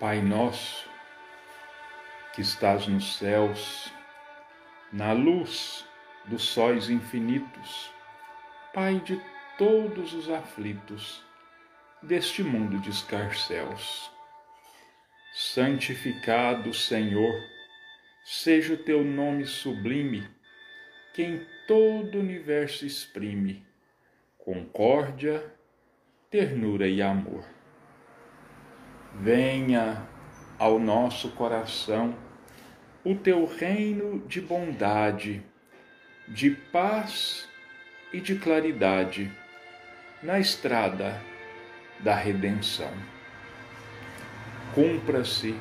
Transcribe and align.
Pai 0.00 0.22
nosso, 0.22 0.88
que 2.32 2.40
estás 2.40 2.86
nos 2.86 3.18
céus, 3.18 3.92
na 4.90 5.12
luz 5.12 5.86
dos 6.24 6.42
sóis 6.42 6.88
infinitos, 6.88 7.92
Pai 8.72 8.98
de 9.00 9.20
todos 9.58 10.14
os 10.14 10.30
aflitos 10.30 11.22
deste 12.02 12.42
mundo 12.42 12.78
de 12.78 12.88
escarcéus. 12.88 14.10
Santificado, 15.34 16.72
Senhor, 16.72 17.34
seja 18.24 18.72
o 18.72 18.78
teu 18.78 19.04
nome 19.04 19.44
sublime, 19.44 20.26
que 21.12 21.22
em 21.22 21.46
todo 21.68 22.14
o 22.14 22.20
universo 22.20 22.86
exprime 22.86 23.66
concórdia, 24.38 25.44
ternura 26.30 26.88
e 26.88 27.02
amor 27.02 27.59
venha 29.14 30.06
ao 30.58 30.78
nosso 30.78 31.30
coração 31.30 32.14
o 33.04 33.14
teu 33.14 33.46
reino 33.46 34.20
de 34.26 34.40
bondade, 34.40 35.42
de 36.28 36.50
paz 36.50 37.48
e 38.12 38.20
de 38.20 38.36
claridade 38.36 39.30
na 40.22 40.38
estrada 40.38 41.20
da 42.00 42.14
redenção. 42.14 42.92
Cumpra-se 44.74 45.54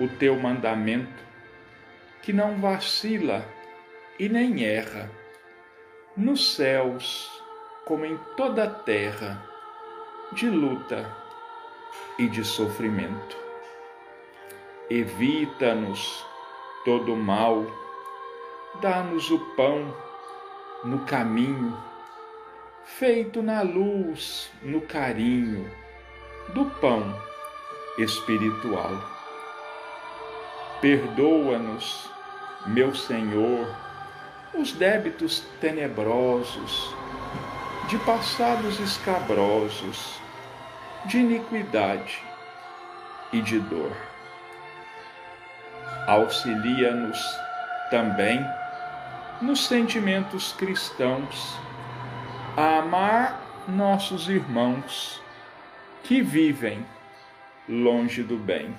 o 0.00 0.08
teu 0.08 0.36
mandamento, 0.36 1.22
que 2.22 2.32
não 2.32 2.58
vacila 2.58 3.44
e 4.18 4.28
nem 4.28 4.64
erra, 4.64 5.10
nos 6.16 6.54
céus 6.54 7.30
como 7.84 8.04
em 8.04 8.16
toda 8.36 8.64
a 8.64 8.70
terra, 8.70 9.42
de 10.32 10.48
luta 10.48 11.21
e 12.18 12.28
de 12.28 12.44
sofrimento. 12.44 13.36
Evita-nos 14.90 16.24
todo 16.84 17.16
mal, 17.16 17.64
dá-nos 18.80 19.30
o 19.30 19.38
pão 19.56 19.94
no 20.84 21.00
caminho, 21.06 21.76
feito 22.84 23.42
na 23.42 23.62
luz, 23.62 24.50
no 24.62 24.80
carinho 24.80 25.70
do 26.48 26.64
pão 26.80 27.16
espiritual. 27.98 28.90
Perdoa-nos, 30.80 32.10
meu 32.66 32.94
Senhor, 32.94 33.66
os 34.54 34.72
débitos 34.72 35.44
tenebrosos, 35.60 36.94
de 37.88 37.98
passados 37.98 38.80
escabrosos 38.80 40.21
de 41.04 41.18
iniquidade 41.18 42.22
e 43.32 43.40
de 43.40 43.58
dor. 43.58 43.92
Auxilia-nos 46.06 47.18
também 47.90 48.44
nos 49.40 49.66
sentimentos 49.66 50.52
cristãos 50.52 51.56
a 52.56 52.78
amar 52.78 53.40
nossos 53.66 54.28
irmãos 54.28 55.20
que 56.04 56.20
vivem 56.20 56.86
longe 57.68 58.22
do 58.22 58.36
bem. 58.36 58.74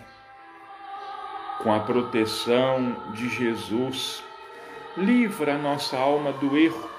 Com 1.61 1.73
a 1.73 1.79
proteção 1.79 2.95
de 3.13 3.29
Jesus, 3.29 4.23
livra 4.95 5.57
nossa 5.57 5.97
alma 5.97 6.31
do 6.33 6.57
erro 6.57 6.89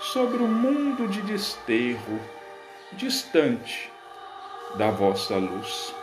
sobre 0.00 0.42
o 0.42 0.48
mundo 0.48 1.08
de 1.08 1.22
desterro, 1.22 2.20
distante 2.92 3.92
da 4.76 4.90
vossa 4.90 5.36
luz. 5.36 5.94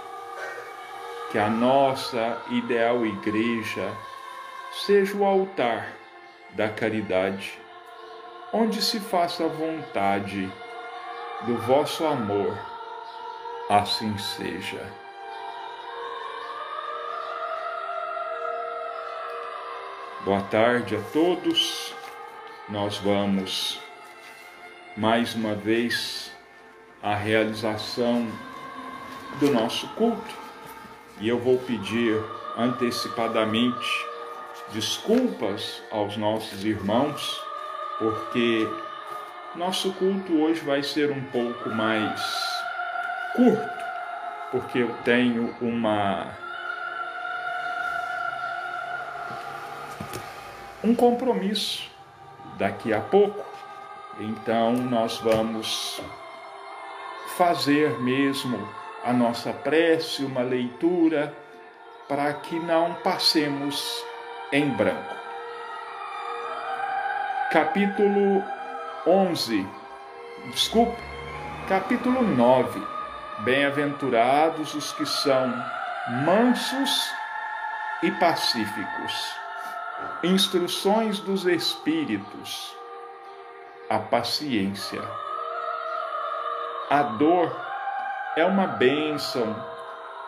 Que 1.31 1.37
a 1.37 1.49
nossa 1.49 2.41
ideal 2.49 3.05
igreja 3.05 3.91
seja 4.71 5.15
o 5.15 5.25
altar 5.25 5.93
da 6.51 6.69
caridade, 6.69 7.59
onde 8.51 8.81
se 8.81 8.99
faça 8.99 9.45
a 9.45 9.47
vontade 9.47 10.51
do 11.45 11.57
vosso 11.57 12.05
amor. 12.05 12.57
Assim 13.69 14.17
seja. 14.17 14.81
Boa 20.25 20.41
tarde 20.41 20.95
a 20.95 21.01
todos. 21.13 21.93
Nós 22.67 22.97
vamos 22.97 23.79
mais 24.97 25.33
uma 25.33 25.55
vez 25.55 26.31
à 27.01 27.15
realização 27.15 28.27
do 29.39 29.51
nosso 29.51 29.87
culto. 29.89 30.35
E 31.19 31.27
eu 31.27 31.39
vou 31.39 31.57
pedir 31.57 32.21
antecipadamente 32.57 34.05
desculpas 34.73 35.81
aos 35.91 36.17
nossos 36.17 36.63
irmãos, 36.63 37.41
porque 37.97 38.67
nosso 39.55 39.91
culto 39.93 40.41
hoje 40.41 40.61
vai 40.61 40.83
ser 40.83 41.11
um 41.11 41.23
pouco 41.25 41.69
mais 41.69 42.21
curto, 43.35 43.83
porque 44.51 44.79
eu 44.79 44.95
tenho 45.03 45.55
uma 45.61 46.27
um 50.83 50.95
compromisso 50.95 51.89
daqui 52.57 52.93
a 52.93 53.01
pouco. 53.01 53.45
Então 54.19 54.73
nós 54.73 55.17
vamos 55.17 56.01
fazer 57.37 57.99
mesmo 57.99 58.67
a 59.03 59.13
nossa 59.13 59.53
prece, 59.53 60.23
uma 60.23 60.41
leitura, 60.41 61.33
para 62.07 62.33
que 62.33 62.59
não 62.59 62.95
passemos 62.95 64.03
em 64.51 64.69
branco. 64.69 65.15
Capítulo 67.51 68.43
11, 69.05 69.67
desculpe, 70.51 71.01
capítulo 71.67 72.21
9. 72.21 72.99
Bem-aventurados 73.39 74.73
os 74.73 74.91
que 74.91 75.05
são 75.05 75.47
mansos 76.25 77.11
e 78.03 78.11
pacíficos. 78.11 79.33
Instruções 80.23 81.19
dos 81.19 81.45
Espíritos. 81.45 82.75
A 83.89 83.97
paciência. 83.97 85.01
A 86.89 87.03
dor 87.03 87.68
é 88.39 88.45
uma 88.45 88.65
bênção 88.65 89.53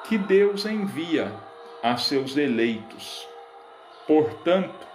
que 0.03 0.17
Deus 0.17 0.65
envia 0.65 1.31
a 1.81 1.95
seus 1.95 2.35
eleitos. 2.35 3.25
Portanto, 4.05 4.85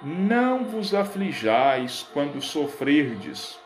não 0.00 0.64
vos 0.64 0.94
aflijais 0.94 2.06
quando 2.14 2.40
sofrerdes. 2.40 3.60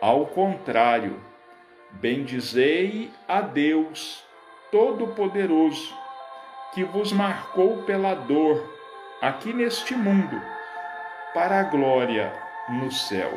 Ao 0.00 0.26
contrário, 0.26 1.22
bendizei 1.92 3.12
a 3.28 3.40
Deus 3.40 4.24
Todo-Poderoso, 4.72 5.94
que 6.74 6.82
vos 6.82 7.12
marcou 7.12 7.84
pela 7.84 8.14
dor 8.14 8.76
aqui 9.20 9.52
neste 9.52 9.94
mundo, 9.94 10.40
para 11.32 11.60
a 11.60 11.64
glória 11.64 12.32
no 12.68 12.90
céu. 12.90 13.30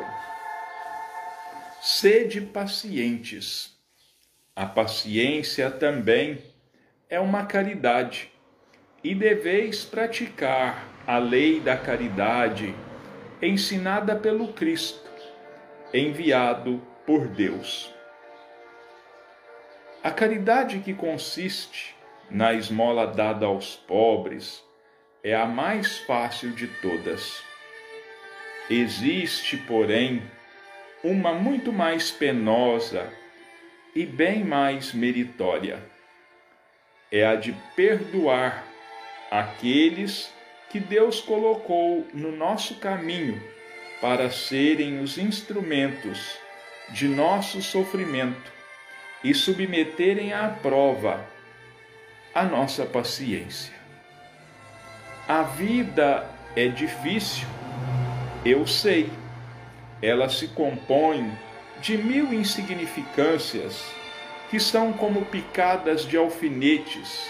Sede 1.80 2.40
pacientes 2.40 3.73
a 4.56 4.66
paciência 4.66 5.68
também 5.68 6.38
é 7.10 7.18
uma 7.18 7.44
caridade, 7.44 8.30
e 9.02 9.14
deveis 9.14 9.84
praticar 9.84 10.86
a 11.06 11.18
lei 11.18 11.58
da 11.58 11.76
caridade 11.76 12.74
ensinada 13.42 14.14
pelo 14.14 14.52
Cristo, 14.52 15.10
enviado 15.92 16.80
por 17.04 17.26
Deus. 17.26 17.92
A 20.02 20.10
caridade 20.10 20.78
que 20.78 20.94
consiste 20.94 21.96
na 22.30 22.54
esmola 22.54 23.06
dada 23.06 23.46
aos 23.46 23.74
pobres 23.74 24.64
é 25.22 25.34
a 25.34 25.46
mais 25.46 25.98
fácil 25.98 26.52
de 26.52 26.68
todas. 26.68 27.42
Existe, 28.70 29.56
porém, 29.56 30.22
uma 31.02 31.34
muito 31.34 31.72
mais 31.72 32.10
penosa 32.10 33.12
e 33.94 34.04
bem 34.04 34.44
mais 34.44 34.92
meritória. 34.92 35.82
É 37.10 37.24
a 37.24 37.36
de 37.36 37.52
perdoar 37.76 38.64
aqueles 39.30 40.32
que 40.68 40.80
Deus 40.80 41.20
colocou 41.20 42.06
no 42.12 42.32
nosso 42.32 42.76
caminho 42.76 43.40
para 44.00 44.30
serem 44.30 45.00
os 45.00 45.16
instrumentos 45.16 46.36
de 46.90 47.06
nosso 47.08 47.62
sofrimento 47.62 48.52
e 49.22 49.32
submeterem 49.32 50.32
à 50.32 50.48
prova 50.48 51.24
a 52.34 52.42
nossa 52.42 52.84
paciência. 52.84 53.72
A 55.28 55.42
vida 55.42 56.28
é 56.56 56.66
difícil, 56.68 57.46
eu 58.44 58.66
sei. 58.66 59.08
Ela 60.02 60.28
se 60.28 60.48
compõe 60.48 61.32
de 61.84 61.98
mil 61.98 62.32
insignificâncias 62.32 63.84
que 64.48 64.58
são 64.58 64.90
como 64.90 65.26
picadas 65.26 66.06
de 66.06 66.16
alfinetes 66.16 67.28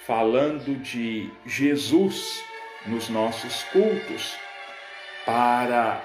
falando 0.06 0.75
de 0.75 1.31
Jesus 1.47 2.44
nos 2.85 3.09
nossos 3.09 3.63
cultos 3.65 4.38
para 5.25 6.00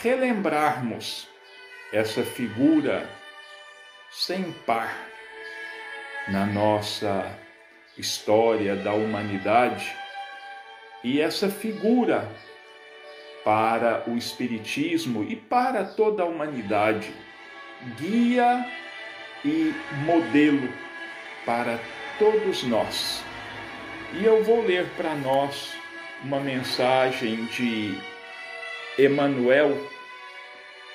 relembrarmos 0.00 1.28
essa 1.92 2.22
figura 2.22 3.06
sem 4.10 4.52
par 4.64 4.96
na 6.28 6.46
nossa 6.46 7.30
história 7.98 8.74
da 8.74 8.94
humanidade 8.94 9.94
e 11.04 11.20
essa 11.20 11.50
figura 11.50 12.26
para 13.44 14.04
o 14.08 14.16
Espiritismo 14.16 15.24
e 15.24 15.36
para 15.36 15.84
toda 15.84 16.22
a 16.22 16.26
humanidade, 16.26 17.12
guia 17.98 18.66
e 19.44 19.74
modelo 20.04 20.72
para 21.44 21.78
todos 22.18 22.62
nós. 22.64 23.22
E 24.12 24.24
eu 24.24 24.42
vou 24.42 24.64
ler 24.64 24.86
para 24.96 25.14
nós 25.14 25.72
uma 26.22 26.40
mensagem 26.40 27.44
de 27.46 27.96
Emmanuel 28.98 29.88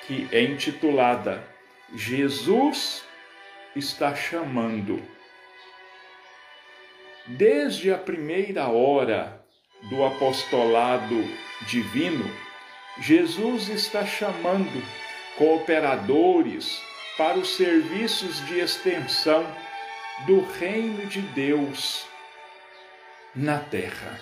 que 0.05 0.27
é 0.31 0.43
intitulada 0.43 1.55
Jesus 1.93 3.03
está 3.75 4.15
chamando. 4.15 5.01
Desde 7.27 7.91
a 7.91 7.97
primeira 7.97 8.67
hora 8.67 9.41
do 9.89 10.03
apostolado 10.03 11.23
divino, 11.67 12.29
Jesus 12.99 13.69
está 13.69 14.05
chamando 14.05 14.83
cooperadores 15.37 16.81
para 17.17 17.37
os 17.37 17.55
serviços 17.55 18.45
de 18.45 18.59
extensão 18.59 19.45
do 20.25 20.41
reino 20.41 21.05
de 21.05 21.21
Deus 21.21 22.05
na 23.35 23.59
terra. 23.59 24.19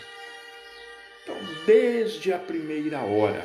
Então, 1.23 1.37
desde 1.65 2.33
a 2.33 2.39
primeira 2.39 2.99
hora 2.99 3.43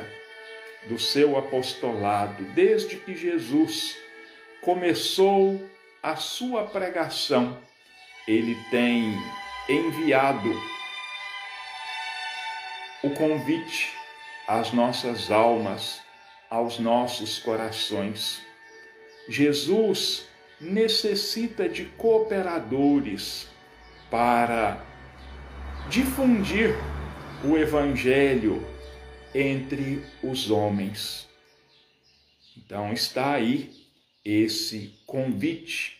do 0.87 0.99
seu 0.99 1.37
apostolado, 1.37 2.43
desde 2.53 2.97
que 2.97 3.15
Jesus 3.15 3.97
começou 4.61 5.69
a 6.01 6.15
sua 6.15 6.65
pregação, 6.65 7.57
ele 8.27 8.55
tem 8.69 9.13
enviado 9.67 10.51
o 13.03 13.09
convite 13.11 13.93
às 14.47 14.71
nossas 14.71 15.31
almas, 15.31 16.01
aos 16.49 16.79
nossos 16.79 17.39
corações. 17.39 18.48
Jesus 19.29 20.25
necessita 20.59 21.69
de 21.69 21.85
cooperadores 21.85 23.47
para 24.09 24.83
difundir 25.87 26.71
o 27.45 27.55
Evangelho 27.55 28.67
entre 29.33 30.03
os 30.23 30.49
homens. 30.49 31.29
Então 32.57 32.91
está 32.91 33.33
aí 33.33 33.71
esse 34.25 34.99
convite 35.05 35.99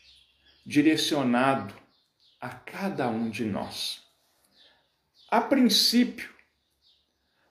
direcionado 0.66 1.76
a 2.42 2.50
cada 2.50 3.08
um 3.10 3.30
de 3.30 3.46
nós. 3.46 4.02
A 5.30 5.40
princípio, 5.40 6.34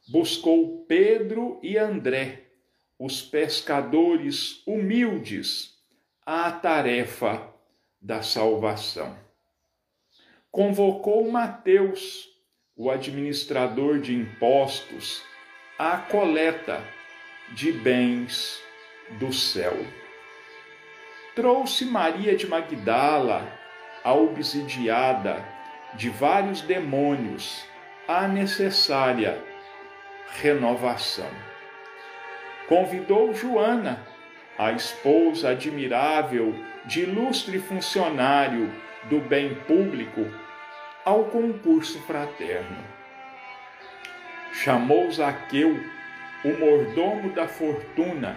buscou 0.08 0.85
Pedro 0.87 1.61
e 1.62 1.78
André, 1.78 2.48
os 2.99 3.23
pescadores 3.23 4.62
humildes, 4.67 5.75
a 6.26 6.50
tarefa 6.50 7.55
da 8.00 8.23
salvação. 8.23 9.17
Convocou 10.50 11.31
Mateus, 11.31 12.28
o 12.76 12.90
administrador 12.90 14.00
de 14.00 14.14
impostos, 14.14 15.23
à 15.78 15.97
coleta 15.97 16.83
de 17.55 17.71
bens 17.71 18.61
do 19.19 19.33
céu. 19.33 19.75
Trouxe 21.35 21.85
Maria 21.85 22.37
de 22.37 22.49
Magdala, 22.49 23.47
a 24.02 24.12
obsidiada 24.12 25.45
de 25.95 26.11
vários 26.11 26.61
demônios, 26.62 27.64
a 28.09 28.26
necessária 28.26 29.43
renovação. 30.40 31.48
Convidou 32.68 33.32
Joana, 33.32 33.98
a 34.58 34.72
esposa 34.72 35.50
admirável 35.50 36.54
de 36.84 37.00
ilustre 37.00 37.58
funcionário 37.58 38.70
do 39.04 39.20
bem 39.20 39.54
público, 39.66 40.26
ao 41.02 41.25
concurso 41.25 41.98
fraterno. 42.00 42.76
Chamou 44.52 45.10
Zaqueu, 45.10 45.80
o 46.44 46.48
mordomo 46.58 47.30
da 47.30 47.48
fortuna, 47.48 48.37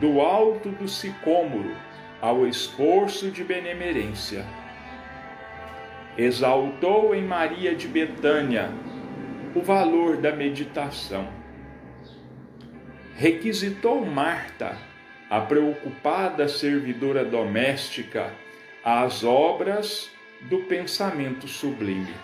do 0.00 0.22
alto 0.22 0.70
do 0.70 0.88
sicômoro, 0.88 1.76
ao 2.22 2.46
esforço 2.46 3.30
de 3.30 3.44
benemerência. 3.44 4.46
Exaltou 6.16 7.14
em 7.14 7.22
Maria 7.22 7.74
de 7.74 7.86
Betânia 7.86 8.70
o 9.54 9.60
valor 9.60 10.16
da 10.16 10.32
meditação. 10.32 11.28
Requisitou 13.20 14.06
Marta, 14.06 14.78
a 15.28 15.40
preocupada 15.40 16.46
servidora 16.46 17.24
doméstica, 17.24 18.32
às 18.84 19.24
obras 19.24 20.08
do 20.42 20.60
pensamento 20.60 21.48
sublime. 21.48 22.14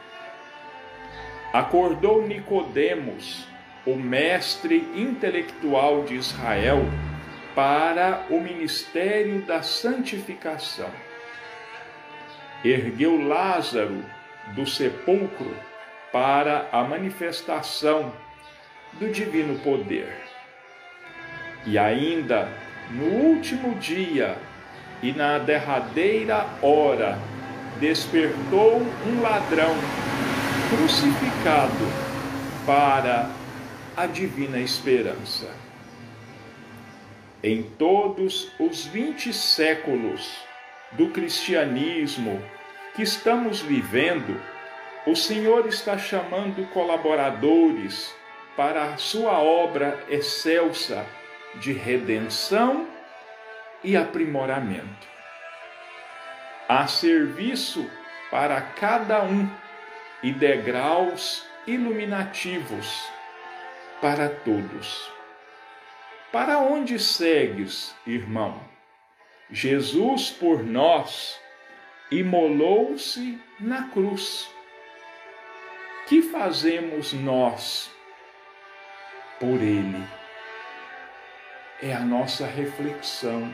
acordou 1.52 2.24
Nicodemos, 2.24 3.44
o 3.84 3.96
mestre 3.96 4.88
intelectual 4.94 6.04
de 6.04 6.14
Israel, 6.14 6.84
para 7.56 8.24
o 8.30 8.38
ministério 8.40 9.42
da 9.42 9.62
santificação. 9.64 10.90
Ergueu 12.64 13.20
Lázaro 13.20 14.04
do 14.54 14.64
sepulcro 14.64 15.56
para 16.12 16.68
a 16.70 16.84
manifestação 16.84 18.12
do 18.92 19.10
divino 19.10 19.58
poder. 19.58 20.23
E 21.66 21.78
ainda 21.78 22.48
no 22.90 23.04
último 23.04 23.74
dia 23.76 24.36
e 25.02 25.12
na 25.12 25.38
derradeira 25.38 26.46
hora 26.62 27.18
despertou 27.80 28.82
um 29.06 29.22
ladrão 29.22 29.74
crucificado 30.70 31.86
para 32.66 33.30
a 33.96 34.06
divina 34.06 34.58
esperança. 34.58 35.48
Em 37.42 37.62
todos 37.62 38.50
os 38.58 38.86
vinte 38.86 39.32
séculos 39.32 40.36
do 40.92 41.08
cristianismo 41.08 42.42
que 42.94 43.02
estamos 43.02 43.60
vivendo, 43.60 44.40
o 45.06 45.14
Senhor 45.14 45.66
está 45.66 45.98
chamando 45.98 46.66
colaboradores 46.70 48.14
para 48.56 48.84
a 48.84 48.96
sua 48.96 49.40
obra 49.40 50.02
excelsa 50.08 51.04
de 51.56 51.72
redenção 51.72 52.88
e 53.82 53.96
aprimoramento. 53.96 55.06
Há 56.68 56.86
serviço 56.86 57.88
para 58.30 58.60
cada 58.60 59.22
um 59.22 59.48
e 60.22 60.32
degraus 60.32 61.46
iluminativos 61.66 63.06
para 64.00 64.28
todos. 64.28 65.10
Para 66.32 66.58
onde 66.58 66.98
segues, 66.98 67.94
irmão? 68.06 68.60
Jesus 69.50 70.30
por 70.30 70.64
nós 70.64 71.38
imolou-se 72.10 73.40
na 73.60 73.88
cruz. 73.88 74.50
Que 76.08 76.22
fazemos 76.22 77.12
nós 77.12 77.90
por 79.38 79.62
ele? 79.62 80.04
É 81.82 81.92
a 81.92 82.00
nossa 82.00 82.46
reflexão 82.46 83.52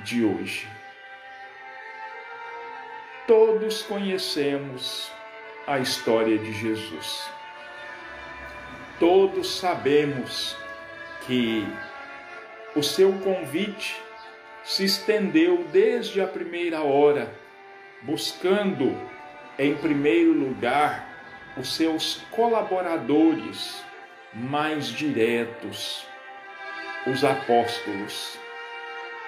de 0.00 0.24
hoje. 0.24 0.66
Todos 3.26 3.82
conhecemos 3.82 5.12
a 5.66 5.78
história 5.78 6.38
de 6.38 6.52
Jesus. 6.52 7.28
Todos 8.98 9.58
sabemos 9.58 10.56
que 11.26 11.66
o 12.74 12.82
seu 12.82 13.12
convite 13.18 14.00
se 14.64 14.84
estendeu 14.84 15.64
desde 15.70 16.22
a 16.22 16.26
primeira 16.26 16.80
hora, 16.82 17.34
buscando, 18.02 18.98
em 19.58 19.74
primeiro 19.76 20.32
lugar, 20.32 21.06
os 21.56 21.74
seus 21.74 22.22
colaboradores 22.30 23.84
mais 24.32 24.86
diretos, 24.86 26.06
os 27.06 27.24
apóstolos. 27.24 28.38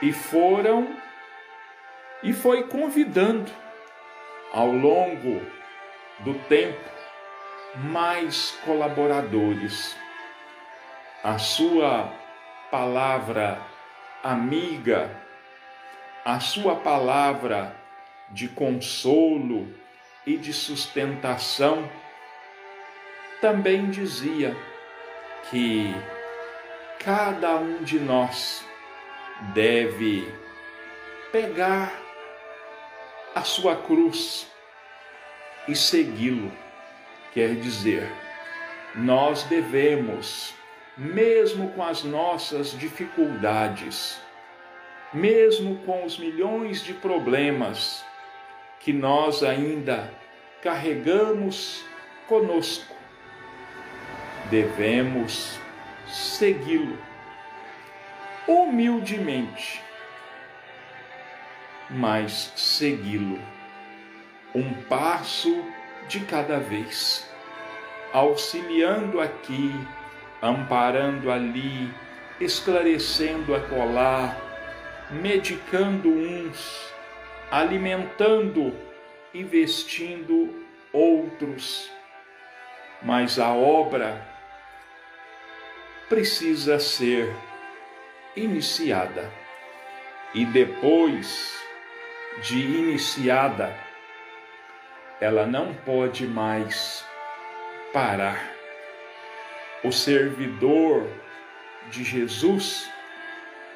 E 0.02 0.12
foram 0.12 0.96
e 2.22 2.32
foi 2.32 2.64
convidando 2.64 3.50
ao 4.52 4.68
longo 4.68 5.40
do 6.20 6.34
tempo 6.48 6.88
mais 7.76 8.58
colaboradores. 8.64 9.96
A 11.22 11.38
sua 11.38 12.12
palavra 12.70 13.60
amiga, 14.22 15.10
a 16.24 16.40
sua 16.40 16.76
palavra 16.76 17.74
de 18.30 18.48
consolo 18.48 19.72
e 20.26 20.36
de 20.36 20.52
sustentação, 20.52 21.88
também 23.40 23.90
dizia 23.90 24.56
que 25.50 25.94
cada 26.98 27.56
um 27.56 27.82
de 27.82 27.98
nós 27.98 28.64
deve 29.54 30.32
pegar 31.30 31.92
a 33.34 33.42
sua 33.42 33.76
cruz 33.76 34.46
e 35.68 35.76
segui-lo. 35.76 36.50
Quer 37.32 37.54
dizer, 37.54 38.10
nós 38.94 39.44
devemos, 39.44 40.54
mesmo 40.96 41.70
com 41.70 41.84
as 41.84 42.02
nossas 42.02 42.72
dificuldades, 42.72 44.20
mesmo 45.12 45.76
com 45.86 46.04
os 46.04 46.18
milhões 46.18 46.82
de 46.82 46.94
problemas 46.94 48.04
que 48.80 48.92
nós 48.92 49.42
ainda 49.42 50.12
carregamos 50.62 51.84
conosco, 52.26 52.94
devemos 54.50 55.58
segui-lo 56.08 56.98
humildemente 58.46 59.88
mas 61.90 62.52
segui-lo, 62.54 63.40
um 64.54 64.74
passo 64.74 65.64
de 66.06 66.20
cada 66.20 66.58
vez, 66.58 67.30
auxiliando 68.12 69.20
aqui, 69.20 69.72
amparando 70.42 71.30
ali, 71.30 71.92
esclarecendo 72.40 73.54
acolá, 73.54 74.36
medicando 75.10 76.10
uns, 76.10 76.92
alimentando 77.50 78.74
e 79.32 79.42
vestindo 79.42 80.66
outros. 80.92 81.90
Mas 83.02 83.38
a 83.38 83.52
obra 83.52 84.26
precisa 86.08 86.78
ser 86.78 87.34
iniciada 88.34 89.30
e 90.34 90.44
depois 90.44 91.58
de 92.42 92.58
iniciada, 92.58 93.74
ela 95.20 95.46
não 95.46 95.74
pode 95.74 96.26
mais 96.26 97.04
parar. 97.92 98.52
O 99.82 99.90
servidor 99.90 101.08
de 101.90 102.04
Jesus 102.04 102.88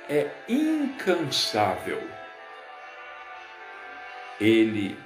é 0.09 0.31
incansável. 0.49 2.01
Ele 4.41 4.99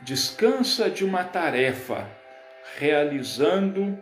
descansa 0.00 0.90
de 0.90 1.04
uma 1.04 1.24
tarefa, 1.24 2.08
realizando 2.76 3.98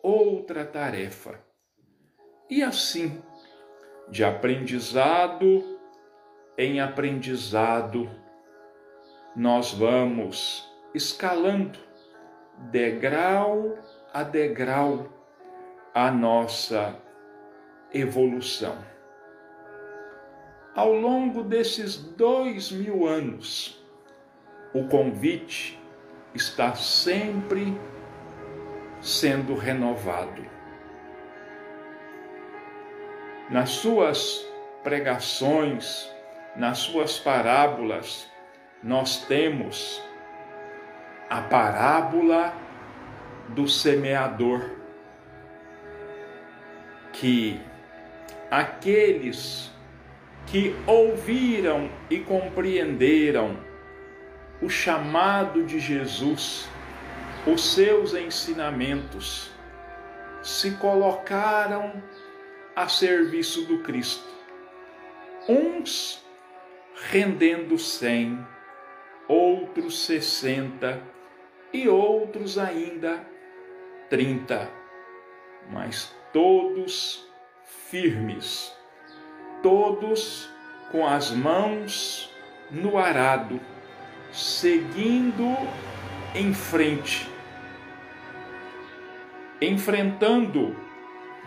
outra 0.00 0.64
tarefa. 0.64 1.47
E 2.50 2.62
assim, 2.62 3.22
de 4.08 4.24
aprendizado 4.24 5.78
em 6.56 6.80
aprendizado, 6.80 8.10
nós 9.36 9.72
vamos 9.72 10.66
escalando 10.94 11.78
degrau 12.70 13.78
a 14.12 14.22
degrau 14.22 15.08
a 15.94 16.10
nossa 16.10 16.96
evolução. 17.92 18.78
Ao 20.74 20.92
longo 20.92 21.42
desses 21.42 21.96
dois 21.96 22.72
mil 22.72 23.06
anos, 23.06 23.84
o 24.72 24.88
convite 24.88 25.78
está 26.34 26.74
sempre 26.74 27.78
sendo 29.02 29.54
renovado. 29.54 30.57
Nas 33.50 33.70
suas 33.70 34.46
pregações, 34.82 36.08
nas 36.54 36.78
suas 36.78 37.18
parábolas, 37.18 38.28
nós 38.82 39.24
temos 39.24 40.02
a 41.30 41.40
parábola 41.40 42.54
do 43.48 43.66
semeador, 43.66 44.70
que 47.12 47.60
aqueles 48.50 49.70
que 50.46 50.74
ouviram 50.86 51.90
e 52.08 52.18
compreenderam 52.20 53.58
o 54.60 54.68
chamado 54.68 55.64
de 55.64 55.78
Jesus, 55.78 56.68
os 57.46 57.74
seus 57.74 58.14
ensinamentos, 58.14 59.50
se 60.42 60.72
colocaram 60.72 62.02
a 62.78 62.86
serviço 62.86 63.62
do 63.64 63.80
Cristo. 63.80 64.22
Uns 65.48 66.24
rendendo 67.10 67.76
cem, 67.76 68.46
outros 69.26 69.98
sessenta 70.06 71.02
e 71.72 71.88
outros 71.88 72.56
ainda 72.56 73.26
30, 74.08 74.70
mas 75.72 76.14
todos 76.32 77.28
firmes, 77.90 78.72
todos 79.60 80.48
com 80.92 81.04
as 81.04 81.32
mãos 81.32 82.32
no 82.70 82.96
arado, 82.96 83.60
seguindo 84.30 85.56
em 86.32 86.54
frente, 86.54 87.28
enfrentando 89.60 90.87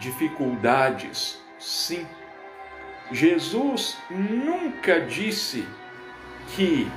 dificuldades, 0.02 1.40
sim. 1.60 2.08
Jesus 3.12 3.98
nunca 4.10 5.00
disse 5.02 5.68
que 6.56 6.92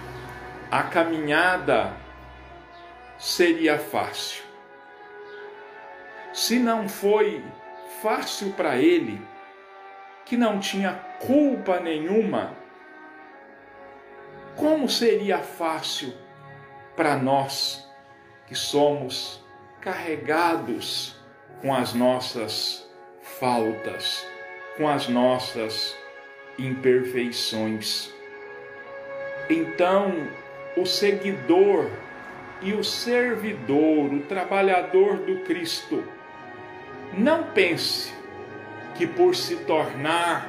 a 0.70 0.82
caminhada 0.84 1.94
seria 3.18 3.78
fácil. 3.78 4.42
Se 6.32 6.58
não 6.58 6.88
foi 6.88 7.44
fácil 8.02 8.52
para 8.54 8.78
ele, 8.78 9.20
que 10.25 10.37
não 10.37 10.58
tinha 10.58 10.94
culpa 11.20 11.78
nenhuma, 11.80 12.56
como 14.56 14.88
seria 14.88 15.38
fácil 15.40 16.14
para 16.96 17.16
nós 17.16 17.87
que 18.46 18.54
somos 18.54 19.44
carregados 19.80 21.23
com 21.61 21.75
as 21.75 21.92
nossas 21.92 22.83
faltas, 23.38 24.26
com 24.76 24.88
as 24.88 25.08
nossas 25.08 25.96
imperfeições? 26.58 28.12
Então, 29.48 30.28
o 30.76 30.86
seguidor 30.86 31.90
e 32.62 32.72
o 32.72 32.82
servidor, 32.82 34.12
o 34.12 34.20
trabalhador 34.20 35.18
do 35.18 35.40
Cristo, 35.40 36.02
não 37.12 37.44
pense 37.52 38.12
que 38.94 39.06
por 39.06 39.34
se 39.34 39.56
tornar 39.56 40.48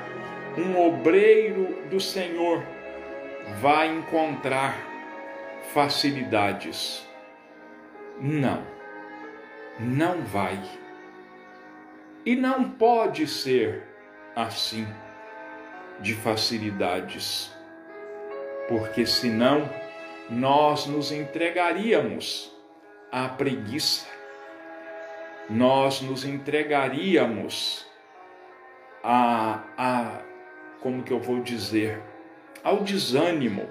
um 0.58 0.80
obreiro 0.80 1.84
do 1.90 2.00
Senhor 2.00 2.64
vai 3.60 3.88
encontrar 3.88 4.76
facilidades. 5.74 7.06
Não, 8.20 8.66
não 9.80 10.22
vai. 10.22 10.60
E 12.26 12.36
não 12.36 12.72
pode 12.72 13.28
ser 13.28 13.84
assim, 14.36 14.88
de 16.00 16.16
facilidades, 16.16 17.52
porque 18.68 19.06
senão 19.06 19.70
nós 20.30 20.88
nos 20.88 21.12
entregaríamos 21.12 22.52
à 23.12 23.30
preguiça, 23.30 24.08
nós 25.48 26.02
nos 26.02 26.26
entregaríamos 26.26 27.86
a, 29.04 29.64
a 29.78 30.22
como 30.82 31.04
que 31.04 31.14
eu 31.14 31.20
vou 31.20 31.42
dizer, 31.42 32.02
ao 32.64 32.78
desânimo. 32.78 33.70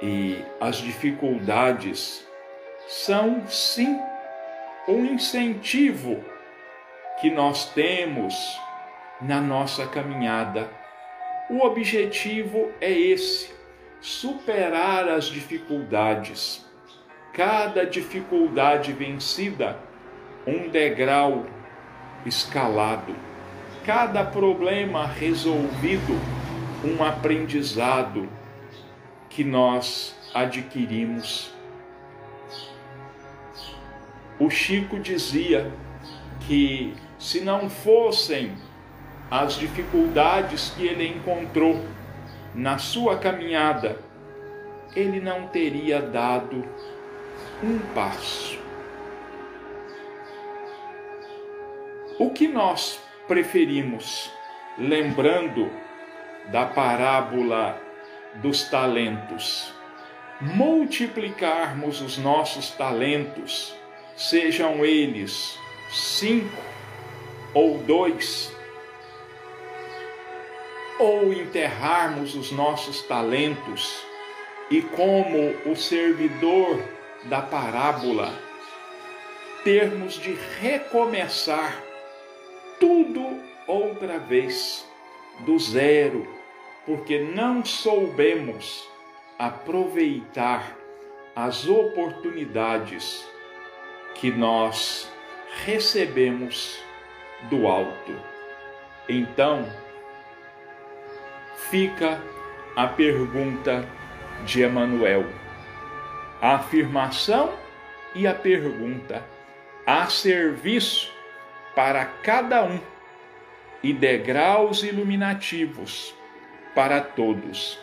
E 0.00 0.44
as 0.60 0.76
dificuldades 0.76 2.26
são 2.88 3.46
sim 3.48 4.00
um 4.88 5.04
incentivo 5.04 6.24
que 7.20 7.30
nós 7.30 7.72
temos 7.72 8.34
na 9.20 9.40
nossa 9.40 9.86
caminhada. 9.86 10.68
O 11.48 11.64
objetivo 11.64 12.72
é 12.80 12.90
esse: 12.90 13.52
superar 14.00 15.08
as 15.08 15.26
dificuldades. 15.26 16.66
Cada 17.32 17.86
dificuldade 17.86 18.92
vencida, 18.92 19.78
um 20.46 20.68
degrau 20.68 21.46
escalado. 22.26 23.14
Cada 23.86 24.24
problema 24.24 25.06
resolvido, 25.06 26.20
um 26.84 27.02
aprendizado 27.02 28.28
que 29.30 29.44
nós 29.44 30.14
adquirimos. 30.34 31.52
O 34.38 34.50
Chico 34.50 34.98
dizia 34.98 35.72
que 36.46 36.94
se 37.18 37.40
não 37.40 37.70
fossem 37.70 38.52
as 39.30 39.54
dificuldades 39.54 40.70
que 40.76 40.86
ele 40.86 41.06
encontrou 41.06 41.80
na 42.54 42.78
sua 42.78 43.16
caminhada, 43.18 43.98
ele 44.94 45.20
não 45.20 45.46
teria 45.46 46.02
dado 46.02 46.64
um 47.62 47.78
passo. 47.94 48.58
O 52.18 52.30
que 52.30 52.46
nós 52.46 53.00
preferimos, 53.26 54.30
lembrando 54.76 55.70
da 56.50 56.66
parábola 56.66 57.80
dos 58.34 58.64
talentos, 58.64 59.72
multiplicarmos 60.40 62.00
os 62.00 62.18
nossos 62.18 62.70
talentos, 62.70 63.74
sejam 64.16 64.84
eles 64.84 65.58
cinco 65.90 66.62
ou 67.54 67.78
dois, 67.78 68.54
ou 70.98 71.32
enterrarmos 71.32 72.34
os 72.34 72.50
nossos 72.52 73.02
talentos 73.02 74.02
e, 74.70 74.80
como 74.80 75.70
o 75.70 75.76
servidor 75.76 76.80
da 77.24 77.42
parábola, 77.42 78.32
termos 79.64 80.14
de 80.14 80.34
recomeçar 80.60 81.82
tudo 82.80 83.40
outra 83.66 84.18
vez, 84.18 84.86
do 85.40 85.58
zero, 85.58 86.26
porque 86.86 87.18
não 87.18 87.64
soubemos 87.64 88.88
aproveitar 89.38 90.76
as 91.34 91.66
oportunidades 91.66 93.26
que 94.14 94.30
nós 94.30 95.10
recebemos 95.64 96.78
do 97.50 97.66
alto. 97.66 98.14
Então, 99.08 99.66
fica 101.70 102.20
a 102.76 102.86
pergunta 102.86 103.86
de 104.44 104.62
Emanuel. 104.62 105.24
A 106.40 106.56
afirmação 106.56 107.52
e 108.14 108.26
a 108.26 108.34
pergunta 108.34 109.24
a 109.86 110.06
serviço 110.06 111.12
para 111.74 112.04
cada 112.04 112.64
um 112.64 112.80
e 113.82 113.92
degraus 113.92 114.82
iluminativos 114.82 116.14
para 116.74 117.00
todos. 117.00 117.78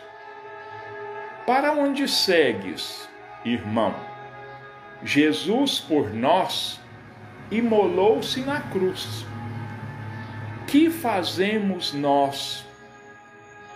Para 1.46 1.72
onde 1.72 2.08
segues, 2.08 3.08
irmão? 3.44 4.09
Jesus 5.02 5.80
por 5.80 6.12
nós 6.12 6.80
imolou-se 7.50 8.40
na 8.40 8.60
cruz. 8.60 9.24
Que 10.66 10.90
fazemos 10.90 11.92
nós 11.92 12.64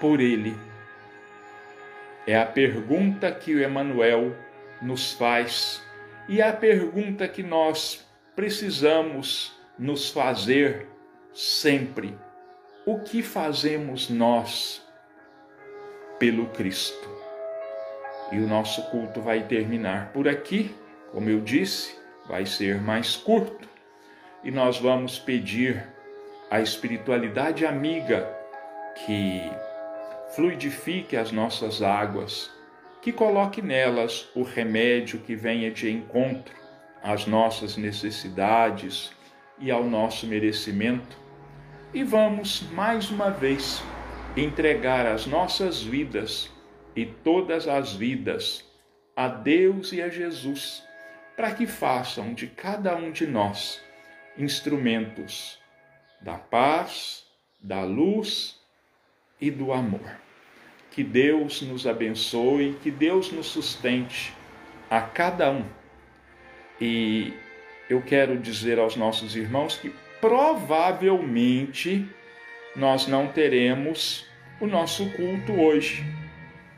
por 0.01 0.21
ele? 0.21 0.57
É 2.27 2.39
a 2.39 2.47
pergunta 2.47 3.31
que 3.33 3.55
o 3.55 3.63
Emanuel 3.63 4.35
nos 4.81 5.13
faz 5.13 5.83
e 6.29 6.41
é 6.41 6.49
a 6.49 6.53
pergunta 6.53 7.29
que 7.29 7.43
nós 7.43 8.07
precisamos 8.35 9.53
nos 9.79 10.11
fazer 10.11 10.89
sempre 11.33 12.17
o 12.87 13.01
que 13.01 13.23
fazemos 13.23 14.09
nós 14.09 14.83
pelo 16.19 16.47
Cristo. 16.47 17.09
E 18.33 18.39
o 18.39 18.47
nosso 18.47 18.83
culto 18.91 19.21
vai 19.21 19.43
terminar 19.43 20.13
por 20.13 20.29
aqui, 20.29 20.75
como 21.15 21.31
eu 21.31 21.41
disse, 21.41 21.97
vai 22.29 22.45
ser 22.45 22.81
mais 22.81 23.17
curto, 23.17 23.69
e 24.43 24.51
nós 24.51 24.79
vamos 24.79 25.19
pedir 25.19 25.87
a 26.51 26.61
espiritualidade 26.61 27.65
amiga 27.65 28.29
que 29.07 29.41
fluidifique 30.35 31.17
as 31.17 31.33
nossas 31.33 31.81
águas, 31.81 32.51
que 33.01 33.13
coloque 33.13 33.63
nelas 33.63 34.29
o 34.35 34.43
remédio 34.43 35.21
que 35.21 35.35
venha 35.35 35.71
de 35.71 35.91
encontro 35.91 36.55
às 37.03 37.27
nossas 37.27 37.77
necessidades, 37.77 39.13
e 39.59 39.71
ao 39.71 39.85
nosso 39.85 40.27
merecimento, 40.27 41.17
e 41.93 42.03
vamos 42.03 42.63
mais 42.73 43.11
uma 43.11 43.31
vez 43.31 43.83
entregar 44.37 45.07
as 45.07 45.27
nossas 45.27 45.83
vidas 45.83 46.51
e 46.97 47.07
todas 47.07 47.69
as 47.69 47.93
vidas 47.93 48.65
a 49.17 49.29
Deus 49.29 49.93
e 49.93 50.03
a 50.03 50.09
Jesus, 50.09 50.83
para 51.37 51.53
que 51.53 51.67
façam 51.67 52.33
de 52.33 52.47
cada 52.47 52.97
um 52.97 53.11
de 53.11 53.27
nós 53.27 53.83
instrumentos 54.37 55.59
da 56.21 56.35
paz, 56.35 57.25
da 57.61 57.83
luz 57.83 58.59
e 59.41 59.51
do 59.51 59.73
amor. 59.73 60.19
Que 60.91 61.03
Deus 61.03 61.61
nos 61.63 61.87
abençoe, 61.87 62.79
que 62.83 62.91
Deus 62.91 63.33
nos 63.33 63.47
sustente 63.47 64.33
a 64.89 65.01
cada 65.01 65.51
um 65.51 65.65
E 66.81 67.33
eu 67.89 68.01
quero 68.03 68.39
dizer 68.39 68.79
aos 68.79 68.97
nossos 68.97 69.35
irmãos 69.37 69.77
que 69.77 69.93
provavelmente 70.21 72.09
nós 72.75 73.07
não 73.07 73.29
teremos 73.29 74.27
o 74.61 74.67
nosso 74.67 75.11
culto 75.13 75.53
hoje, 75.53 76.05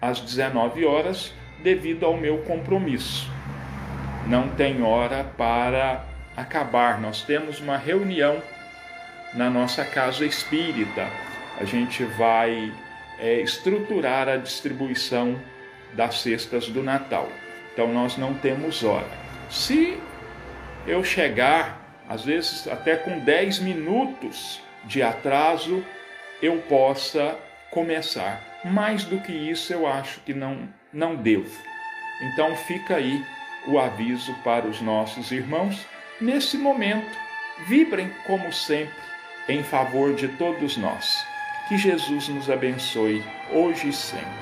às 0.01 0.21
19 0.21 0.85
horas, 0.85 1.33
devido 1.63 2.05
ao 2.05 2.17
meu 2.17 2.39
compromisso. 2.43 3.31
Não 4.27 4.49
tem 4.49 4.83
hora 4.83 5.23
para 5.23 6.05
acabar, 6.37 7.01
nós 7.01 7.23
temos 7.23 7.61
uma 7.61 7.77
reunião 7.77 8.43
na 9.33 9.49
nossa 9.49 9.85
casa 9.85 10.27
espírita. 10.27 11.09
A 11.61 11.65
gente 11.65 12.03
vai 12.03 12.73
é, 13.21 13.41
estruturar 13.41 14.29
a 14.29 14.37
distribuição 14.37 15.41
das 15.93 16.23
cestas 16.23 16.69
do 16.69 16.83
Natal. 16.83 17.29
Então 17.73 17.93
nós 17.93 18.17
não 18.17 18.35
temos 18.35 18.83
hora. 18.83 19.07
Se 19.49 19.97
eu 20.89 21.05
chegar, 21.05 22.03
às 22.09 22.25
vezes 22.25 22.67
até 22.67 22.97
com 22.97 23.21
10 23.21 23.61
minutos 23.61 24.61
de 24.85 25.05
atraso, 25.05 25.85
eu 26.43 26.59
possa 26.63 27.39
começar. 27.71 28.43
Mais 28.65 29.05
do 29.05 29.21
que 29.21 29.31
isso, 29.31 29.73
eu 29.73 29.87
acho 29.87 30.19
que 30.23 30.35
não, 30.35 30.69
não 30.93 31.15
devo. 31.15 31.57
Então 32.21 32.57
fica 32.57 32.97
aí 32.97 33.25
o 33.67 33.79
aviso 33.79 34.35
para 34.45 34.67
os 34.67 34.81
nossos 34.81 35.31
irmãos. 35.33 35.87
Nesse 36.21 36.57
momento, 36.57 37.17
vibrem 37.67 38.11
como 38.27 38.53
sempre 38.53 38.95
em 39.49 39.63
favor 39.63 40.15
de 40.15 40.29
todos 40.29 40.77
nós. 40.77 41.25
Que 41.69 41.77
Jesus 41.77 42.29
nos 42.29 42.49
abençoe 42.49 43.23
hoje 43.53 43.89
e 43.89 43.93
sempre. 43.93 44.37